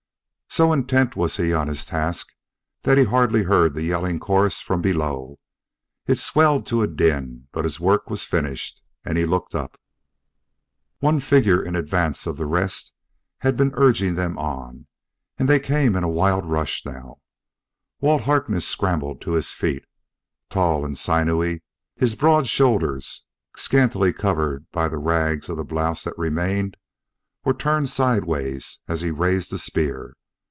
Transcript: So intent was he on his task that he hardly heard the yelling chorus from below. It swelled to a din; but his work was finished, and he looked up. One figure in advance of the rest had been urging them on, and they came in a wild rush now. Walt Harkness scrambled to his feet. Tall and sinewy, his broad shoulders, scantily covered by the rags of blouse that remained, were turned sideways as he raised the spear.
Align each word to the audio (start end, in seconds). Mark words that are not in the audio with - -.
So 0.53 0.73
intent 0.73 1.15
was 1.15 1.37
he 1.37 1.53
on 1.53 1.69
his 1.69 1.85
task 1.85 2.27
that 2.83 2.97
he 2.97 3.05
hardly 3.05 3.43
heard 3.43 3.73
the 3.73 3.83
yelling 3.83 4.19
chorus 4.19 4.59
from 4.59 4.81
below. 4.81 5.39
It 6.07 6.17
swelled 6.19 6.65
to 6.67 6.81
a 6.81 6.87
din; 6.87 7.47
but 7.53 7.63
his 7.63 7.79
work 7.79 8.09
was 8.09 8.25
finished, 8.25 8.81
and 9.05 9.17
he 9.17 9.23
looked 9.23 9.55
up. 9.55 9.79
One 10.99 11.21
figure 11.21 11.61
in 11.63 11.77
advance 11.77 12.27
of 12.27 12.35
the 12.35 12.45
rest 12.47 12.91
had 13.37 13.55
been 13.55 13.71
urging 13.75 14.15
them 14.15 14.37
on, 14.37 14.87
and 15.37 15.47
they 15.47 15.57
came 15.57 15.95
in 15.95 16.03
a 16.03 16.09
wild 16.09 16.45
rush 16.45 16.85
now. 16.85 17.19
Walt 18.01 18.23
Harkness 18.23 18.67
scrambled 18.67 19.21
to 19.21 19.31
his 19.35 19.51
feet. 19.51 19.85
Tall 20.49 20.83
and 20.83 20.97
sinewy, 20.97 21.61
his 21.95 22.13
broad 22.15 22.45
shoulders, 22.49 23.23
scantily 23.55 24.11
covered 24.11 24.69
by 24.73 24.89
the 24.89 24.97
rags 24.97 25.47
of 25.47 25.65
blouse 25.69 26.03
that 26.03 26.17
remained, 26.17 26.75
were 27.45 27.53
turned 27.53 27.87
sideways 27.87 28.79
as 28.89 28.99
he 28.99 29.11
raised 29.11 29.49
the 29.51 29.57
spear. 29.57 30.17